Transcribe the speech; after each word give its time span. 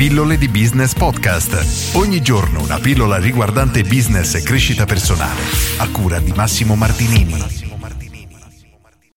Pillole 0.00 0.38
di 0.38 0.48
Business 0.48 0.94
Podcast. 0.94 1.94
Ogni 1.94 2.22
giorno 2.22 2.62
una 2.62 2.78
pillola 2.78 3.18
riguardante 3.18 3.82
business 3.82 4.34
e 4.34 4.42
crescita 4.42 4.86
personale. 4.86 5.42
A 5.76 5.90
cura 5.90 6.18
di 6.20 6.32
Massimo 6.34 6.74
Martinini. 6.74 7.34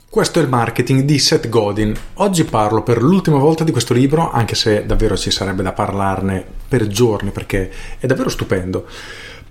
Questo 0.09 0.39
è 0.39 0.41
il 0.41 0.49
marketing 0.49 1.03
di 1.03 1.19
Seth 1.19 1.47
Godin. 1.47 1.95
Oggi 2.15 2.43
parlo 2.43 2.83
per 2.83 3.01
l'ultima 3.01 3.37
volta 3.37 3.63
di 3.63 3.71
questo 3.71 3.93
libro, 3.93 4.29
anche 4.29 4.55
se 4.55 4.85
davvero 4.85 5.15
ci 5.15 5.31
sarebbe 5.31 5.63
da 5.63 5.71
parlarne 5.71 6.45
per 6.67 6.87
giorni 6.87 7.31
perché 7.31 7.71
è 7.97 8.05
davvero 8.05 8.27
stupendo. 8.27 8.85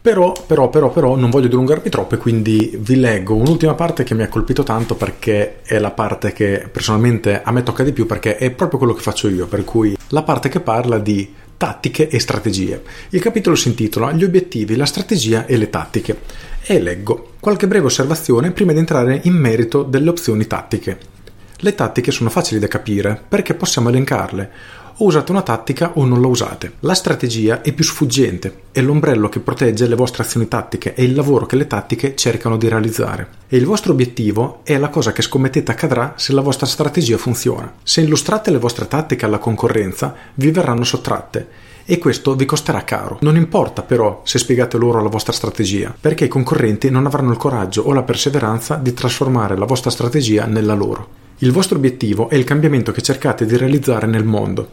Però, 0.02 0.32
però, 0.32 0.68
però, 0.68 0.90
però 0.90 1.14
non 1.14 1.30
voglio 1.30 1.46
dilungarmi 1.46 1.88
troppo 1.88 2.16
e 2.16 2.18
quindi 2.18 2.76
vi 2.76 2.96
leggo 2.96 3.36
un'ultima 3.36 3.74
parte 3.74 4.02
che 4.02 4.16
mi 4.16 4.24
ha 4.24 4.28
colpito 4.28 4.64
tanto 4.64 4.96
perché 4.96 5.62
è 5.62 5.78
la 5.78 5.92
parte 5.92 6.32
che 6.32 6.68
personalmente 6.72 7.40
a 7.40 7.52
me 7.52 7.62
tocca 7.62 7.84
di 7.84 7.92
più 7.92 8.04
perché 8.04 8.36
è 8.36 8.50
proprio 8.50 8.78
quello 8.78 8.94
che 8.94 9.00
faccio 9.00 9.28
io, 9.28 9.46
per 9.46 9.64
cui 9.64 9.96
la 10.08 10.24
parte 10.24 10.48
che 10.48 10.58
parla 10.58 10.98
di 10.98 11.32
tattiche 11.56 12.08
e 12.08 12.18
strategie. 12.18 12.82
Il 13.10 13.20
capitolo 13.20 13.54
si 13.54 13.68
intitola 13.68 14.10
Gli 14.10 14.24
obiettivi, 14.24 14.74
la 14.74 14.86
strategia 14.86 15.46
e 15.46 15.56
le 15.56 15.70
tattiche 15.70 16.18
e 16.64 16.80
leggo 16.80 17.34
qualche 17.38 17.68
breve 17.68 17.86
osservazione 17.86 18.50
prima 18.50 18.72
di 18.72 18.80
entrare 18.80 19.20
in 19.22 19.34
merito 19.34 19.84
delle 19.84 20.08
opzioni 20.10 20.48
tattiche. 20.48 20.98
Le 21.64 21.76
tattiche 21.76 22.10
sono 22.10 22.28
facili 22.28 22.58
da 22.58 22.66
capire 22.66 23.22
perché 23.28 23.54
possiamo 23.54 23.88
elencarle 23.88 24.50
o 24.96 25.04
usate 25.04 25.30
una 25.30 25.42
tattica 25.42 25.92
o 25.94 26.04
non 26.04 26.20
la 26.20 26.26
usate. 26.26 26.72
La 26.80 26.94
strategia 26.94 27.62
è 27.62 27.72
più 27.72 27.84
sfuggente, 27.84 28.62
è 28.72 28.80
l'ombrello 28.80 29.28
che 29.28 29.38
protegge 29.38 29.86
le 29.86 29.94
vostre 29.94 30.24
azioni 30.24 30.48
tattiche 30.48 30.92
e 30.94 31.04
il 31.04 31.14
lavoro 31.14 31.46
che 31.46 31.54
le 31.54 31.68
tattiche 31.68 32.16
cercano 32.16 32.56
di 32.56 32.66
realizzare. 32.66 33.28
E 33.46 33.58
il 33.58 33.64
vostro 33.64 33.92
obiettivo 33.92 34.62
è 34.64 34.76
la 34.76 34.88
cosa 34.88 35.12
che 35.12 35.22
scommettete 35.22 35.70
accadrà 35.70 36.14
se 36.16 36.32
la 36.32 36.40
vostra 36.40 36.66
strategia 36.66 37.16
funziona. 37.16 37.72
Se 37.80 38.00
illustrate 38.00 38.50
le 38.50 38.58
vostre 38.58 38.88
tattiche 38.88 39.24
alla 39.24 39.38
concorrenza, 39.38 40.16
vi 40.34 40.50
verranno 40.50 40.82
sottratte 40.82 41.48
e 41.84 41.98
questo 41.98 42.34
vi 42.34 42.44
costerà 42.44 42.82
caro. 42.82 43.18
Non 43.20 43.36
importa 43.36 43.82
però 43.82 44.22
se 44.24 44.38
spiegate 44.38 44.78
loro 44.78 45.00
la 45.00 45.08
vostra 45.08 45.32
strategia, 45.32 45.94
perché 46.00 46.24
i 46.24 46.28
concorrenti 46.28 46.90
non 46.90 47.06
avranno 47.06 47.30
il 47.30 47.38
coraggio 47.38 47.82
o 47.82 47.92
la 47.92 48.02
perseveranza 48.02 48.74
di 48.74 48.92
trasformare 48.92 49.56
la 49.56 49.64
vostra 49.64 49.90
strategia 49.90 50.46
nella 50.46 50.74
loro. 50.74 51.20
Il 51.42 51.50
vostro 51.50 51.76
obiettivo 51.76 52.28
è 52.28 52.36
il 52.36 52.44
cambiamento 52.44 52.92
che 52.92 53.02
cercate 53.02 53.44
di 53.44 53.56
realizzare 53.56 54.06
nel 54.06 54.22
mondo. 54.22 54.70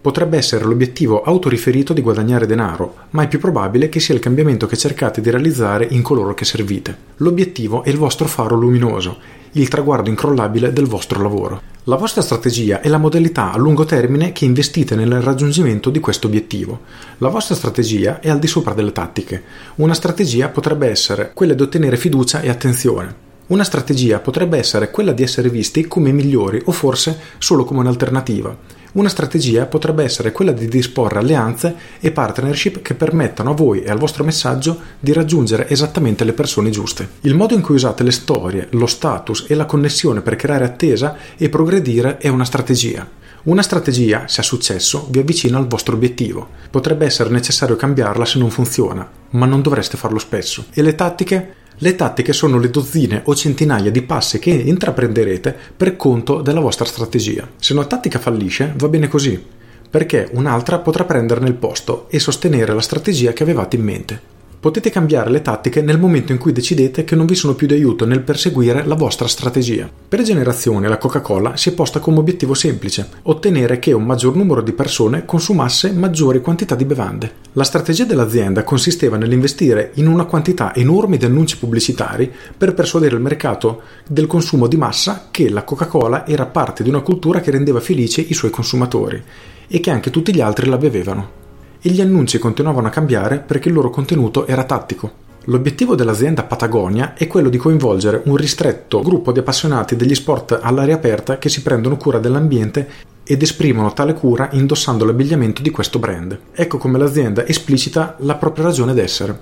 Potrebbe 0.00 0.38
essere 0.38 0.64
l'obiettivo 0.64 1.22
autoriferito 1.22 1.92
di 1.92 2.00
guadagnare 2.00 2.46
denaro, 2.46 2.94
ma 3.10 3.22
è 3.22 3.28
più 3.28 3.38
probabile 3.38 3.90
che 3.90 4.00
sia 4.00 4.14
il 4.14 4.20
cambiamento 4.20 4.66
che 4.66 4.78
cercate 4.78 5.20
di 5.20 5.28
realizzare 5.28 5.86
in 5.90 6.00
coloro 6.00 6.32
che 6.32 6.46
servite. 6.46 6.96
L'obiettivo 7.16 7.84
è 7.84 7.90
il 7.90 7.98
vostro 7.98 8.26
faro 8.28 8.56
luminoso, 8.56 9.18
il 9.52 9.68
traguardo 9.68 10.08
incrollabile 10.08 10.72
del 10.72 10.86
vostro 10.86 11.20
lavoro. 11.20 11.60
La 11.84 11.96
vostra 11.96 12.22
strategia 12.22 12.80
è 12.80 12.88
la 12.88 12.96
modalità 12.96 13.52
a 13.52 13.58
lungo 13.58 13.84
termine 13.84 14.32
che 14.32 14.46
investite 14.46 14.94
nel 14.94 15.20
raggiungimento 15.20 15.90
di 15.90 16.00
questo 16.00 16.28
obiettivo. 16.28 16.80
La 17.18 17.28
vostra 17.28 17.54
strategia 17.54 18.20
è 18.20 18.30
al 18.30 18.38
di 18.38 18.46
sopra 18.46 18.72
delle 18.72 18.92
tattiche. 18.92 19.42
Una 19.74 19.92
strategia 19.92 20.48
potrebbe 20.48 20.88
essere 20.88 21.32
quella 21.34 21.52
di 21.52 21.60
ottenere 21.60 21.98
fiducia 21.98 22.40
e 22.40 22.48
attenzione. 22.48 23.25
Una 23.48 23.62
strategia 23.62 24.18
potrebbe 24.18 24.58
essere 24.58 24.90
quella 24.90 25.12
di 25.12 25.22
essere 25.22 25.48
visti 25.48 25.86
come 25.86 26.10
migliori 26.10 26.60
o 26.64 26.72
forse 26.72 27.16
solo 27.38 27.64
come 27.64 27.78
un'alternativa. 27.78 28.56
Una 28.94 29.08
strategia 29.08 29.66
potrebbe 29.66 30.02
essere 30.02 30.32
quella 30.32 30.50
di 30.50 30.66
disporre 30.66 31.20
alleanze 31.20 31.76
e 32.00 32.10
partnership 32.10 32.82
che 32.82 32.94
permettano 32.94 33.50
a 33.50 33.54
voi 33.54 33.82
e 33.82 33.90
al 33.90 33.98
vostro 33.98 34.24
messaggio 34.24 34.76
di 34.98 35.12
raggiungere 35.12 35.68
esattamente 35.68 36.24
le 36.24 36.32
persone 36.32 36.70
giuste. 36.70 37.08
Il 37.20 37.36
modo 37.36 37.54
in 37.54 37.60
cui 37.60 37.76
usate 37.76 38.02
le 38.02 38.10
storie, 38.10 38.66
lo 38.70 38.86
status 38.86 39.44
e 39.46 39.54
la 39.54 39.66
connessione 39.66 40.22
per 40.22 40.34
creare 40.34 40.64
attesa 40.64 41.16
e 41.36 41.48
progredire 41.48 42.16
è 42.16 42.26
una 42.26 42.44
strategia. 42.44 43.08
Una 43.44 43.62
strategia, 43.62 44.26
se 44.26 44.40
ha 44.40 44.44
successo, 44.44 45.06
vi 45.08 45.20
avvicina 45.20 45.56
al 45.56 45.68
vostro 45.68 45.94
obiettivo. 45.94 46.48
Potrebbe 46.68 47.04
essere 47.04 47.30
necessario 47.30 47.76
cambiarla 47.76 48.24
se 48.24 48.40
non 48.40 48.50
funziona, 48.50 49.08
ma 49.30 49.46
non 49.46 49.62
dovreste 49.62 49.96
farlo 49.96 50.18
spesso. 50.18 50.64
E 50.72 50.82
le 50.82 50.96
tattiche? 50.96 51.54
Le 51.78 51.94
tattiche 51.94 52.32
sono 52.32 52.58
le 52.58 52.70
dozzine 52.70 53.20
o 53.24 53.34
centinaia 53.34 53.90
di 53.90 54.00
passi 54.00 54.38
che 54.38 54.50
intraprenderete 54.50 55.54
per 55.76 55.96
conto 55.96 56.40
della 56.40 56.60
vostra 56.60 56.86
strategia. 56.86 57.46
Se 57.58 57.74
una 57.74 57.84
tattica 57.84 58.18
fallisce, 58.18 58.72
va 58.76 58.88
bene 58.88 59.08
così, 59.08 59.42
perché 59.90 60.28
un'altra 60.32 60.78
potrà 60.78 61.04
prenderne 61.04 61.48
il 61.48 61.54
posto 61.54 62.06
e 62.08 62.18
sostenere 62.18 62.72
la 62.72 62.80
strategia 62.80 63.32
che 63.34 63.42
avevate 63.42 63.76
in 63.76 63.82
mente. 63.82 64.34
Potete 64.66 64.90
cambiare 64.90 65.30
le 65.30 65.42
tattiche 65.42 65.80
nel 65.80 65.96
momento 65.96 66.32
in 66.32 66.38
cui 66.38 66.50
decidete 66.50 67.04
che 67.04 67.14
non 67.14 67.26
vi 67.26 67.36
sono 67.36 67.54
più 67.54 67.68
di 67.68 67.74
aiuto 67.74 68.04
nel 68.04 68.22
perseguire 68.22 68.84
la 68.84 68.96
vostra 68.96 69.28
strategia. 69.28 69.88
Per 70.08 70.22
generazione 70.22 70.88
la 70.88 70.98
Coca-Cola 70.98 71.56
si 71.56 71.68
è 71.68 71.72
posta 71.72 72.00
come 72.00 72.18
obiettivo 72.18 72.52
semplice, 72.52 73.08
ottenere 73.22 73.78
che 73.78 73.92
un 73.92 74.02
maggior 74.02 74.34
numero 74.34 74.62
di 74.62 74.72
persone 74.72 75.24
consumasse 75.24 75.92
maggiori 75.92 76.40
quantità 76.40 76.74
di 76.74 76.84
bevande. 76.84 77.32
La 77.52 77.62
strategia 77.62 78.02
dell'azienda 78.02 78.64
consisteva 78.64 79.16
nell'investire 79.16 79.92
in 79.94 80.08
una 80.08 80.24
quantità 80.24 80.74
enorme 80.74 81.16
di 81.16 81.26
annunci 81.26 81.58
pubblicitari 81.58 82.28
per 82.58 82.74
persuadere 82.74 83.14
il 83.14 83.22
mercato 83.22 83.82
del 84.08 84.26
consumo 84.26 84.66
di 84.66 84.76
massa 84.76 85.28
che 85.30 85.48
la 85.48 85.62
Coca-Cola 85.62 86.26
era 86.26 86.46
parte 86.46 86.82
di 86.82 86.88
una 86.88 87.02
cultura 87.02 87.38
che 87.38 87.52
rendeva 87.52 87.78
felice 87.78 88.20
i 88.20 88.34
suoi 88.34 88.50
consumatori 88.50 89.22
e 89.68 89.78
che 89.78 89.90
anche 89.92 90.10
tutti 90.10 90.34
gli 90.34 90.40
altri 90.40 90.68
la 90.68 90.76
bevevano 90.76 91.44
e 91.86 91.90
gli 91.90 92.00
annunci 92.00 92.38
continuavano 92.38 92.88
a 92.88 92.90
cambiare 92.90 93.38
perché 93.38 93.68
il 93.68 93.74
loro 93.74 93.90
contenuto 93.90 94.44
era 94.48 94.64
tattico. 94.64 95.24
L'obiettivo 95.44 95.94
dell'azienda 95.94 96.42
Patagonia 96.42 97.14
è 97.14 97.28
quello 97.28 97.48
di 97.48 97.58
coinvolgere 97.58 98.22
un 98.24 98.34
ristretto 98.34 99.00
gruppo 99.02 99.30
di 99.30 99.38
appassionati 99.38 99.94
degli 99.94 100.16
sport 100.16 100.58
all'aria 100.60 100.96
aperta 100.96 101.38
che 101.38 101.48
si 101.48 101.62
prendono 101.62 101.96
cura 101.96 102.18
dell'ambiente 102.18 102.88
ed 103.22 103.40
esprimono 103.40 103.92
tale 103.92 104.14
cura 104.14 104.48
indossando 104.50 105.04
l'abbigliamento 105.04 105.62
di 105.62 105.70
questo 105.70 106.00
brand. 106.00 106.36
Ecco 106.52 106.76
come 106.78 106.98
l'azienda 106.98 107.46
esplicita 107.46 108.16
la 108.18 108.34
propria 108.34 108.64
ragione 108.64 108.92
d'essere. 108.92 109.38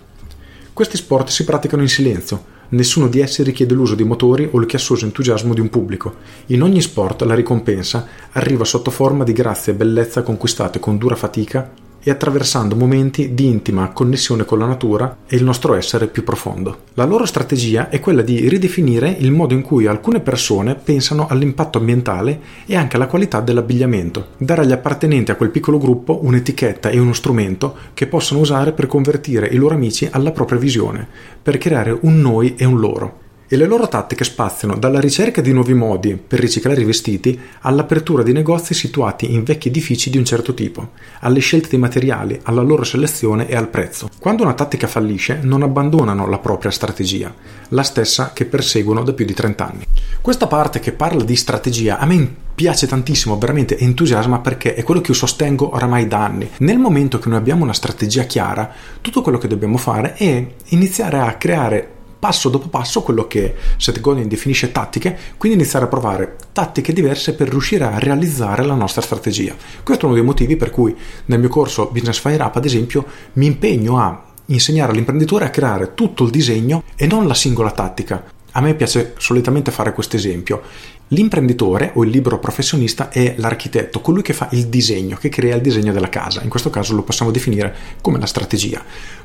Questi 0.75 0.99
sport 0.99 1.31
si 1.31 1.45
praticano 1.45 1.81
in 1.81 1.89
silenzio, 1.89 2.45
nessuno 2.71 3.09
di 3.09 3.21
essi 3.21 3.43
richiede 3.43 3.73
l'uso 3.73 3.95
di 3.95 4.05
motori 4.05 4.47
o 4.53 4.61
il 4.61 4.67
chiassoso 4.67 5.07
entusiasmo 5.07 5.55
di 5.55 5.61
un 5.61 5.71
pubblico. 5.71 6.17
In 6.49 6.63
ogni 6.63 6.83
sport 6.83 7.23
la 7.23 7.35
ricompensa 7.35 8.07
arriva 8.33 8.67
sotto 8.67 8.91
forma 8.91 9.25
di 9.25 9.33
grazia 9.33 9.73
e 9.73 9.77
bellezza 9.77 10.23
conquistate 10.23 10.79
con 10.79 10.99
dura 10.99 11.17
fatica 11.17 11.83
e 12.05 12.11
attraversando 12.11 12.77
momenti 12.77 13.35
di 13.35 13.47
intima 13.47 13.89
connessione 13.89 14.45
con 14.45 14.59
la 14.59 14.67
natura 14.67 15.17
e 15.27 15.35
il 15.35 15.43
nostro 15.43 15.75
essere 15.75 16.07
più 16.07 16.23
profondo. 16.23 16.83
La 16.95 17.05
loro 17.05 17.25
strategia 17.25 17.89
è 17.89 17.99
quella 17.99 18.23
di 18.23 18.49
ridefinire 18.49 19.17
il 19.19 19.33
modo 19.33 19.55
in 19.55 19.63
cui 19.63 19.87
alcune 19.87 20.21
persone 20.21 20.77
pensano 20.77 21.27
all'impatto 21.27 21.79
ambientale 21.79 22.41
e 22.67 22.77
anche 22.77 22.97
alla 22.97 23.07
qualità 23.07 23.41
dell'abbigliamento, 23.41 24.29
dare 24.37 24.63
agli 24.63 24.73
appartenenti 24.73 25.31
a 25.31 25.37
quel 25.37 25.51
piccolo 25.51 25.79
gruppo 25.79 26.21
un'etichetta 26.23 26.91
e 26.91 26.99
uno 27.01 27.15
strumento 27.15 27.75
che 27.95 28.07
possono 28.07 28.41
usare 28.41 28.73
per 28.73 28.87
convertire 28.87 29.49
i 29.49 29.57
loro 29.57 29.75
amici 29.75 30.07
alla 30.11 30.31
propria 30.31 30.59
visione, 30.59 31.09
per 31.43 31.59
creare 31.59 31.97
un 32.03 32.21
noi 32.21 32.55
e 32.57 32.65
un 32.65 32.79
loro 32.79 33.23
e 33.47 33.57
le 33.57 33.67
loro 33.67 33.89
tattiche 33.89 34.25
spaziano 34.25 34.77
dalla 34.77 35.01
ricerca 35.01 35.41
di 35.41 35.53
nuovi 35.53 35.75
modi 35.75 36.17
per 36.17 36.41
riciclare 36.41 36.81
i 36.81 36.85
vestiti 36.85 37.39
all'apertura 37.61 38.23
di 38.23 38.33
negozi 38.33 38.75
situati 38.75 39.33
in 39.33 39.45
vecchi 39.45 39.69
edifici 39.69 40.11
di 40.11 40.19
un 40.19 40.25
certo 40.25 40.55
tipo, 40.55 40.91
alle 41.21 41.41
scelte 41.41 41.69
di 41.71 41.77
materiali, 41.77 42.41
alla 42.45 42.63
loro 42.63 42.85
selezione 42.85 43.49
e 43.49 43.55
al 43.55 43.69
prezzo. 43.69 44.09
Quando 44.19 44.43
una 44.43 44.55
tattica 44.55 44.87
fallisce 44.87 45.41
non 45.43 45.63
abbandonano 45.63 46.27
la 46.29 46.39
propria 46.39 46.71
strategia, 46.71 47.35
la 47.69 47.83
stessa 47.83 48.33
che 48.33 48.45
perseguono 48.45 49.03
da 49.03 49.13
più 49.13 49.25
di 49.25 49.35
30 49.35 49.67
anni. 49.67 49.87
Questa 50.21 50.47
parte 50.47 50.81
che 50.81 50.93
parla 50.93 51.23
di 51.23 51.37
strategia 51.37 51.99
a 51.99 52.07
me 52.07 52.43
piace 52.55 52.87
tantissimo, 52.87 53.37
veramente 53.37 53.77
entusiasma 53.77 54.39
perché 54.39 54.75
è 54.75 54.83
quello 54.83 55.01
che 55.01 55.11
io 55.11 55.17
sostengo 55.17 55.75
oramai 55.75 56.07
da 56.07 56.25
anni. 56.25 56.49
Nel 56.59 56.79
momento 56.79 57.19
che 57.19 57.29
noi 57.29 57.39
abbiamo 57.39 57.65
una 57.65 57.73
strategia 57.73 58.23
chiara, 58.23 58.71
tutto 59.01 59.23
quello 59.23 59.39
che 59.39 59.49
dobbiamo 59.49 59.77
fare 59.77 60.15
è 60.15 60.47
iniziare 60.69 61.19
a 61.19 61.35
creare 61.35 61.94
passo 62.25 62.49
dopo 62.49 62.69
passo 62.69 63.03
quello 63.03 63.27
che 63.27 63.55
Seth 63.77 64.01
Godin 64.01 64.29
definisce 64.29 64.73
tattiche, 64.73 65.15
quindi 65.37 65.59
iniziare 65.59 65.85
a 65.85 65.89
provare 65.89 66.37
tattiche 66.53 66.95
diverse 66.95 67.35
per 67.35 67.51
riuscire 67.51 67.85
a 67.85 67.99
realizzare 67.99 68.65
la 68.65 68.73
nostra 68.73 69.03
strategia. 69.03 69.55
Questo 69.83 70.05
è 70.05 70.07
uno 70.07 70.15
dei 70.15 70.25
motivi 70.25 70.57
per 70.57 70.71
cui 70.71 70.97
nel 71.27 71.39
mio 71.39 71.51
corso 71.51 71.91
Business 71.93 72.19
Fire 72.19 72.43
Up, 72.43 72.57
ad 72.57 72.65
esempio, 72.65 73.05
mi 73.35 73.45
impegno 73.45 73.99
a 73.99 74.25
insegnare 74.47 74.93
all'imprenditore 74.93 75.45
a 75.45 75.51
creare 75.51 75.93
tutto 75.93 76.25
il 76.25 76.31
disegno 76.31 76.85
e 76.97 77.07
non 77.07 77.27
la 77.27 77.35
singola 77.35 77.73
tattica. 77.73 78.25
A 78.53 78.61
me 78.63 78.75
piace 78.75 79.13
solitamente 79.19 79.71
fare 79.71 79.93
questo 79.93 80.17
esempio. 80.17 80.63
L'imprenditore 81.09 81.91
o 81.93 82.05
il 82.05 82.11
libero 82.11 82.39
professionista 82.39 83.11
è 83.11 83.35
l'architetto, 83.37 84.01
colui 84.01 84.23
che 84.23 84.33
fa 84.33 84.49
il 84.53 84.69
disegno, 84.69 85.19
che 85.21 85.29
crea 85.29 85.57
il 85.57 85.61
disegno 85.61 85.93
della 85.93 86.09
casa. 86.09 86.41
In 86.41 86.49
questo 86.49 86.71
caso 86.71 86.95
lo 86.95 87.03
possiamo 87.03 87.31
definire 87.31 87.75
come 88.01 88.19
la 88.19 88.25
strategia. 88.25 88.83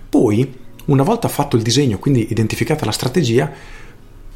Poi 0.09 0.67
una 0.89 1.03
volta 1.03 1.27
fatto 1.27 1.55
il 1.55 1.61
disegno, 1.61 1.99
quindi 1.99 2.27
identificata 2.31 2.85
la 2.85 2.91
strategia, 2.91 3.51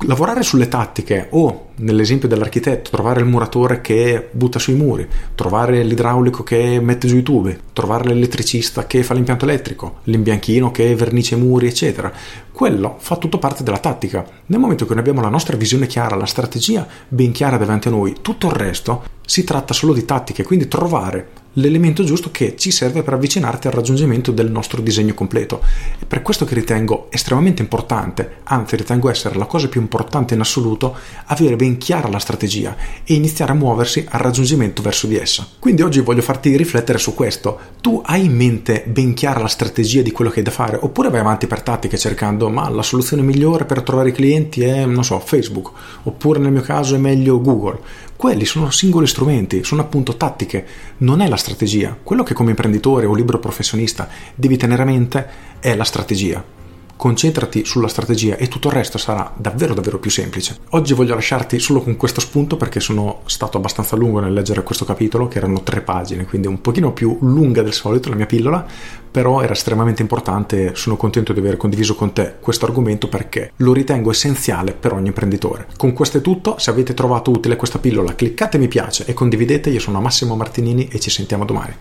lavorare 0.05 0.43
sulle 0.43 0.67
tattiche 0.67 1.27
o, 1.31 1.69
nell'esempio 1.77 2.27
dell'architetto, 2.27 2.89
trovare 2.91 3.21
il 3.21 3.25
muratore 3.25 3.81
che 3.81 4.29
butta 4.31 4.59
sui 4.59 4.73
muri, 4.75 5.07
trovare 5.35 5.83
l'idraulico 5.83 6.43
che 6.43 6.79
mette 6.81 7.07
giù 7.07 7.17
i 7.17 7.23
tubi, 7.23 7.57
trovare 7.73 8.05
l'elettricista 8.05 8.85
che 8.85 9.03
fa 9.03 9.13
l'impianto 9.13 9.45
elettrico, 9.45 9.99
l'imbianchino 10.03 10.71
che 10.71 10.93
vernice 10.95 11.35
i 11.35 11.39
muri, 11.39 11.67
eccetera. 11.67 12.11
Quello 12.51 12.97
fa 12.99 13.15
tutto 13.15 13.39
parte 13.39 13.63
della 13.63 13.79
tattica. 13.79 14.25
Nel 14.47 14.59
momento 14.59 14.85
che 14.85 14.91
noi 14.91 15.01
abbiamo 15.01 15.21
la 15.21 15.29
nostra 15.29 15.57
visione 15.57 15.87
chiara, 15.87 16.15
la 16.15 16.25
strategia 16.25 16.87
ben 17.07 17.31
chiara 17.31 17.57
davanti 17.57 17.87
a 17.87 17.91
noi, 17.91 18.17
tutto 18.21 18.47
il 18.47 18.53
resto 18.53 19.03
si 19.25 19.43
tratta 19.43 19.73
solo 19.73 19.93
di 19.93 20.05
tattiche, 20.05 20.43
quindi 20.43 20.67
trovare 20.67 21.41
l'elemento 21.53 22.03
giusto 22.03 22.31
che 22.31 22.55
ci 22.57 22.71
serve 22.71 23.03
per 23.03 23.13
avvicinarti 23.13 23.67
al 23.67 23.73
raggiungimento 23.73 24.31
del 24.31 24.49
nostro 24.49 24.81
disegno 24.81 25.13
completo. 25.13 25.61
È 25.99 26.05
per 26.05 26.21
questo 26.21 26.45
che 26.45 26.55
ritengo 26.55 27.07
estremamente 27.09 27.61
importante, 27.61 28.37
anzi 28.43 28.75
ritengo 28.75 29.09
essere 29.09 29.35
la 29.35 29.45
cosa 29.45 29.67
più 29.67 29.81
importante 29.81 30.33
in 30.33 30.39
assoluto, 30.39 30.95
avere 31.25 31.55
ben 31.55 31.77
chiara 31.77 32.07
la 32.07 32.19
strategia 32.19 32.75
e 33.03 33.13
iniziare 33.13 33.51
a 33.51 33.55
muoversi 33.55 34.05
al 34.09 34.19
raggiungimento 34.19 34.81
verso 34.81 35.07
di 35.07 35.17
essa. 35.17 35.47
Quindi 35.59 35.81
oggi 35.81 35.99
voglio 35.99 36.21
farti 36.21 36.55
riflettere 36.55 36.97
su 36.97 37.13
questo. 37.13 37.59
Tu 37.81 38.01
hai 38.05 38.25
in 38.25 38.35
mente 38.35 38.83
ben 38.87 39.13
chiara 39.13 39.39
la 39.39 39.47
strategia 39.47 40.01
di 40.01 40.11
quello 40.11 40.31
che 40.31 40.39
hai 40.39 40.45
da 40.45 40.51
fare 40.51 40.77
oppure 40.79 41.09
vai 41.09 41.19
avanti 41.19 41.47
per 41.47 41.61
tattiche 41.61 41.97
cercando 41.97 42.49
ma 42.49 42.69
la 42.69 42.83
soluzione 42.83 43.21
migliore 43.21 43.65
per 43.65 43.81
trovare 43.81 44.09
i 44.09 44.13
clienti 44.13 44.61
è, 44.61 44.85
non 44.85 45.03
so, 45.03 45.19
Facebook 45.19 45.71
oppure 46.03 46.39
nel 46.39 46.51
mio 46.51 46.61
caso 46.61 46.95
è 46.95 46.97
meglio 46.97 47.41
Google 47.41 47.79
quelli 48.23 48.45
sono 48.45 48.71
singoli 48.71 49.05
strumenti, 49.05 49.65
sono 49.65 49.81
appunto 49.81 50.15
tattiche, 50.15 50.65
non 50.99 51.19
è 51.19 51.27
la 51.27 51.35
strategia. 51.35 51.97
Quello 52.01 52.23
che 52.23 52.33
come 52.33 52.51
imprenditore 52.51 53.05
o 53.05 53.13
libero 53.13 53.37
professionista 53.37 54.07
devi 54.33 54.55
tenere 54.55 54.81
a 54.81 54.85
mente 54.85 55.27
è 55.59 55.75
la 55.75 55.83
strategia 55.83 56.62
concentrati 57.03 57.65
sulla 57.65 57.89
strategia 57.89 58.37
e 58.37 58.47
tutto 58.47 58.69
il 58.69 58.75
resto 58.75 58.97
sarà 58.97 59.29
davvero 59.35 59.73
davvero 59.73 59.99
più 59.99 60.09
semplice. 60.09 60.59
Oggi 60.69 60.93
voglio 60.93 61.13
lasciarti 61.13 61.59
solo 61.59 61.81
con 61.81 61.97
questo 61.97 62.21
spunto 62.21 62.55
perché 62.55 62.79
sono 62.79 63.23
stato 63.25 63.57
abbastanza 63.57 63.97
lungo 63.97 64.21
nel 64.21 64.31
leggere 64.31 64.63
questo 64.63 64.85
capitolo, 64.85 65.27
che 65.27 65.37
erano 65.37 65.63
tre 65.63 65.81
pagine, 65.81 66.23
quindi 66.23 66.47
un 66.47 66.61
pochino 66.61 66.93
più 66.93 67.17
lunga 67.19 67.61
del 67.61 67.73
solito 67.73 68.07
la 68.07 68.15
mia 68.15 68.25
pillola, 68.25 68.65
però 69.11 69.41
era 69.41 69.51
estremamente 69.51 70.01
importante 70.01 70.71
e 70.71 70.75
sono 70.75 70.95
contento 70.95 71.33
di 71.33 71.39
aver 71.39 71.57
condiviso 71.57 71.93
con 71.93 72.13
te 72.13 72.35
questo 72.39 72.63
argomento 72.63 73.09
perché 73.09 73.51
lo 73.57 73.73
ritengo 73.73 74.09
essenziale 74.09 74.71
per 74.71 74.93
ogni 74.93 75.07
imprenditore. 75.07 75.67
Con 75.75 75.91
questo 75.91 76.19
è 76.19 76.21
tutto, 76.21 76.55
se 76.57 76.69
avete 76.69 76.93
trovato 76.93 77.31
utile 77.31 77.57
questa 77.57 77.79
pillola 77.79 78.15
cliccate 78.15 78.57
mi 78.57 78.69
piace 78.69 79.03
e 79.05 79.11
condividete, 79.11 79.69
io 79.69 79.81
sono 79.81 79.99
Massimo 79.99 80.37
Martinini 80.37 80.87
e 80.87 81.01
ci 81.01 81.09
sentiamo 81.09 81.43
domani. 81.43 81.73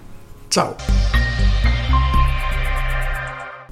Ciao! 0.48 0.74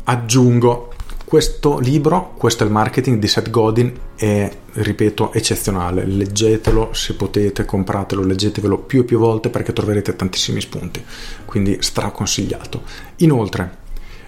Aggiungo 0.05 0.90
questo 1.31 1.79
libro, 1.79 2.33
questo 2.37 2.65
è 2.65 2.67
il 2.67 2.73
marketing 2.73 3.21
di 3.21 3.29
Seth 3.29 3.51
Godin, 3.51 3.93
è, 4.17 4.51
ripeto, 4.73 5.33
eccezionale. 5.33 6.05
Leggetelo 6.05 6.93
se 6.93 7.15
potete, 7.15 7.65
compratelo, 7.65 8.25
leggetevelo 8.25 8.79
più 8.79 9.03
e 9.03 9.05
più 9.05 9.21
volte 9.21 9.49
perché 9.49 9.73
troverete 9.73 10.17
tantissimi 10.17 10.61
spunti. 10.61 11.01
Quindi 11.45 11.77
straconsigliato. 11.83 12.83
Inoltre, 13.19 13.77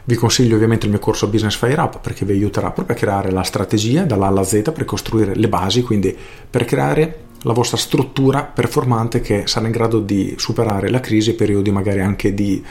vi 0.04 0.14
consiglio 0.14 0.54
ovviamente 0.54 0.84
il 0.84 0.92
mio 0.92 1.00
corso 1.00 1.26
Business 1.26 1.56
Fire 1.56 1.80
Up 1.80 1.98
perché 1.98 2.24
vi 2.24 2.34
aiuterà 2.34 2.70
proprio 2.70 2.94
a 2.94 2.98
creare 3.00 3.32
la 3.32 3.42
strategia 3.42 4.04
dall'A 4.04 4.28
alla 4.28 4.44
Z 4.44 4.70
per 4.72 4.84
costruire 4.84 5.34
le 5.34 5.48
basi, 5.48 5.82
quindi 5.82 6.16
per 6.48 6.64
creare 6.64 7.24
la 7.40 7.52
vostra 7.52 7.78
struttura 7.78 8.44
performante 8.44 9.20
che 9.20 9.48
sarà 9.48 9.66
in 9.66 9.72
grado 9.72 9.98
di 9.98 10.36
superare 10.38 10.88
la 10.88 11.00
crisi 11.00 11.30
e 11.30 11.34
periodi 11.34 11.72
magari 11.72 11.98
anche 11.98 12.32
di 12.32 12.64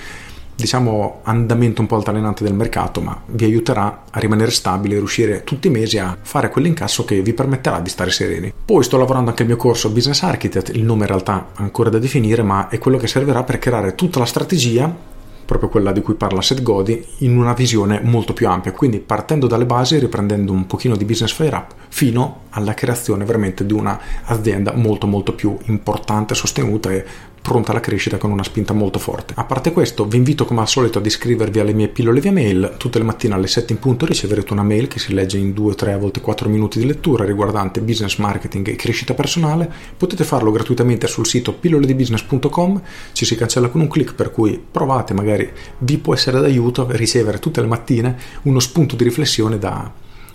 diciamo 0.55 1.21
andamento 1.23 1.81
un 1.81 1.87
po' 1.87 1.95
altalenante 1.95 2.43
del 2.43 2.53
mercato, 2.53 3.01
ma 3.01 3.19
vi 3.27 3.45
aiuterà 3.45 4.03
a 4.09 4.19
rimanere 4.19 4.51
stabili 4.51 4.93
e 4.93 4.97
riuscire 4.97 5.43
tutti 5.43 5.67
i 5.67 5.71
mesi 5.71 5.97
a 5.97 6.17
fare 6.21 6.49
quell'incasso 6.49 7.05
che 7.05 7.21
vi 7.21 7.33
permetterà 7.33 7.79
di 7.79 7.89
stare 7.89 8.11
sereni. 8.11 8.53
Poi 8.65 8.83
sto 8.83 8.97
lavorando 8.97 9.29
anche 9.29 9.43
il 9.43 9.47
mio 9.47 9.57
corso 9.57 9.89
Business 9.89 10.21
Architect, 10.23 10.69
il 10.75 10.83
nome 10.83 11.01
in 11.01 11.07
realtà 11.07 11.49
ancora 11.55 11.89
da 11.89 11.99
definire, 11.99 12.43
ma 12.43 12.69
è 12.69 12.77
quello 12.77 12.97
che 12.97 13.07
servirà 13.07 13.43
per 13.43 13.59
creare 13.59 13.95
tutta 13.95 14.19
la 14.19 14.25
strategia 14.25 15.09
proprio 15.51 15.69
quella 15.69 15.91
di 15.91 16.01
cui 16.01 16.13
parla 16.13 16.41
Seth 16.41 16.61
Godin, 16.61 17.03
in 17.17 17.37
una 17.37 17.51
visione 17.51 17.99
molto 18.01 18.31
più 18.31 18.47
ampia, 18.47 18.71
quindi 18.71 18.99
partendo 18.99 19.47
dalle 19.47 19.65
basi, 19.65 19.99
riprendendo 19.99 20.53
un 20.53 20.65
pochino 20.65 20.95
di 20.95 21.03
business 21.03 21.33
fire 21.33 21.53
up, 21.53 21.73
fino 21.89 22.43
alla 22.51 22.73
creazione 22.73 23.25
veramente 23.25 23.65
di 23.65 23.73
un'azienda 23.73 24.71
molto 24.75 25.07
molto 25.07 25.33
più 25.33 25.57
importante, 25.65 26.35
sostenuta 26.35 26.89
e 26.89 27.05
pronta 27.41 27.71
alla 27.71 27.79
crescita 27.79 28.17
con 28.17 28.31
una 28.31 28.43
spinta 28.43 28.73
molto 28.73 28.99
forte. 28.99 29.33
A 29.35 29.43
parte 29.43 29.71
questo, 29.73 30.05
vi 30.05 30.17
invito 30.17 30.45
come 30.45 30.61
al 30.61 30.67
solito 30.67 30.99
ad 30.99 31.05
iscrivervi 31.05 31.59
alle 31.59 31.73
mie 31.73 31.87
pillole 31.87 32.21
via 32.21 32.31
mail. 32.31 32.75
Tutte 32.77 32.99
le 32.99 33.03
mattine 33.03 33.33
alle 33.33 33.47
7 33.47 33.73
in 33.73 33.79
punto 33.79 34.05
riceverete 34.05 34.53
una 34.53 34.63
mail 34.63 34.87
che 34.87 34.99
si 34.99 35.13
legge 35.13 35.37
in 35.37 35.53
2, 35.53 35.75
3, 35.75 35.93
a 35.93 35.97
volte 35.97 36.21
4 36.21 36.49
minuti 36.49 36.79
di 36.79 36.85
lettura 36.85 37.25
riguardante 37.25 37.81
business 37.81 38.17
marketing 38.17 38.67
e 38.69 38.75
crescita 38.75 39.13
personale. 39.13 39.71
Potete 39.97 40.23
farlo 40.23 40.51
gratuitamente 40.51 41.07
sul 41.07 41.25
sito 41.25 41.53
pilloledibusiness.com, 41.53 42.81
ci 43.13 43.25
si 43.25 43.35
cancella 43.35 43.69
con 43.69 43.81
un 43.81 43.87
clic 43.87 44.13
per 44.13 44.31
cui 44.31 44.63
provate, 44.71 45.13
magari 45.13 45.51
vi 45.79 45.97
può 45.97 46.13
essere 46.13 46.39
d'aiuto 46.39 46.87
ricevere 46.91 47.39
tutte 47.39 47.61
le 47.61 47.67
mattine 47.67 48.17
uno 48.43 48.59
spunto 48.59 48.95
di 48.95 49.03
riflessione 49.03 49.57
da 49.57 49.91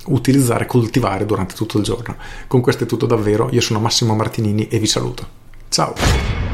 utilizzare 0.06 0.67
coltivare 0.67 1.26
durante 1.26 1.55
tutto 1.55 1.79
il 1.79 1.85
giorno. 1.85 2.17
Con 2.47 2.61
questo 2.61 2.85
è 2.85 2.87
tutto 2.87 3.06
davvero, 3.06 3.49
io 3.53 3.61
sono 3.61 3.81
Massimo 3.81 4.14
Martinini 4.14 4.69
e 4.69 4.79
vi 4.79 4.87
saluto. 4.87 5.26
Ciao! 5.69 6.45